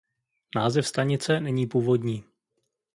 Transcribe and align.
Název 0.55 0.87
stanice 0.87 1.39
není 1.39 1.67
původní. 1.67 2.23